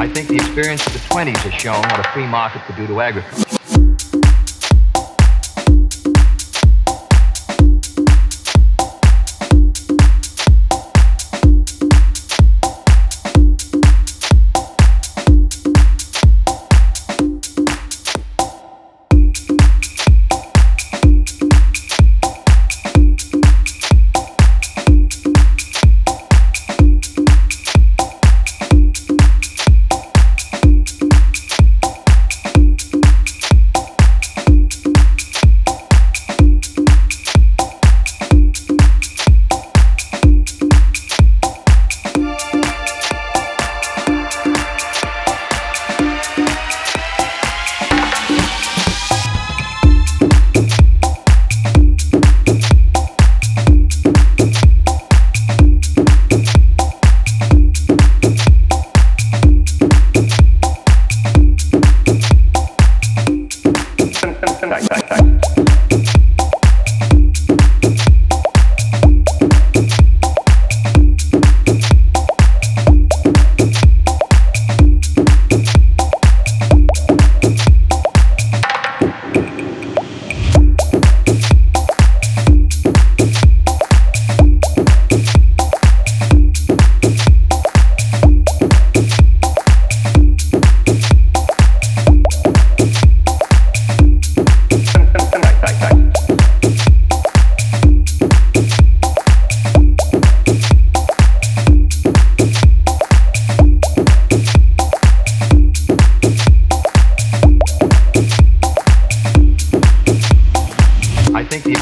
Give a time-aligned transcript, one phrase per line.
[0.00, 2.86] I think the experience of the 20s has shown what a free market could do
[2.86, 3.57] to agriculture.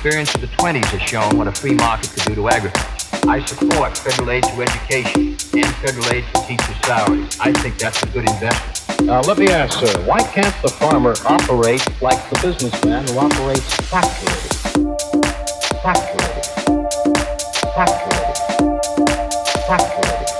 [0.00, 3.28] Experience of the 20s has shown what a free market could do to agriculture.
[3.28, 7.38] I support federal aid to education and federal aid to teachers' salaries.
[7.38, 9.06] I think that's a good investment.
[9.06, 13.74] Now, let me ask, sir, why can't the farmer operate like the businessman who operates?
[13.90, 14.62] Factories.
[15.82, 16.48] Factories.
[17.76, 18.38] Factories.
[19.68, 20.39] Factories.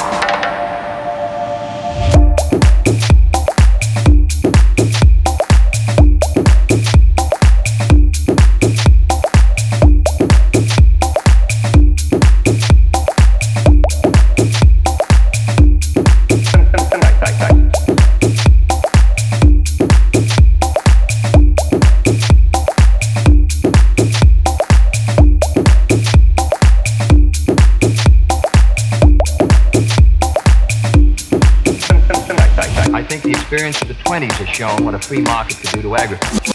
[33.51, 36.50] experience of the 20s has shown what a free market could do to agriculture.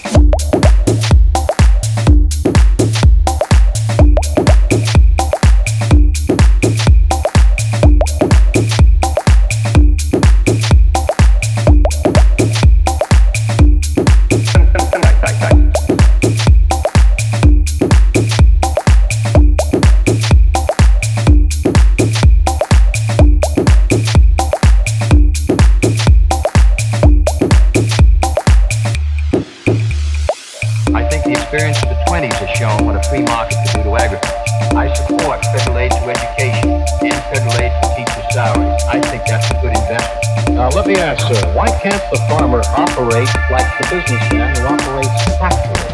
[31.47, 34.43] Experience of the 20s has shown what a free market could do to agriculture.
[34.75, 38.83] I support federal aid to education and federal aid to teachers' salaries.
[38.91, 40.59] I think that's a good investment.
[40.59, 45.23] Now, let me ask, sir, why can't the farmer operate like the businessman who operates
[45.39, 45.87] factories?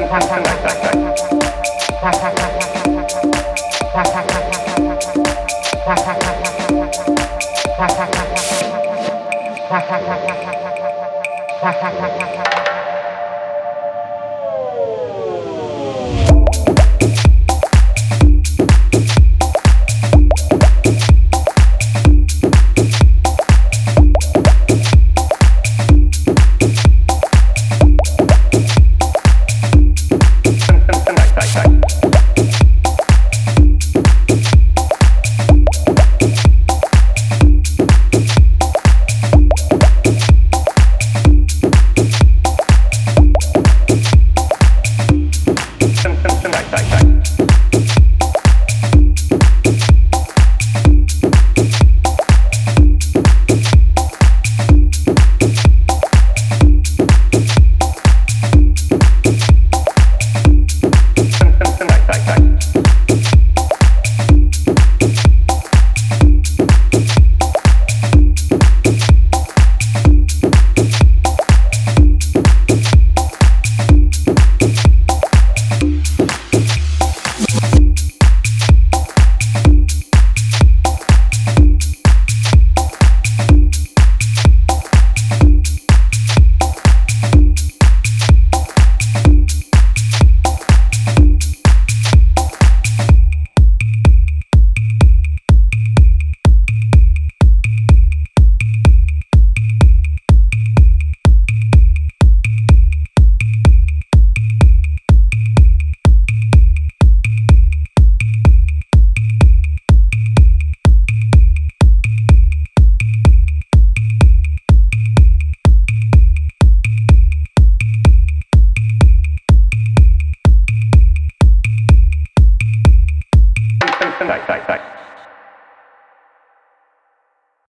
[0.10, 0.49] Ha ha
[9.70, 10.16] ハハハ
[12.56, 12.69] ハ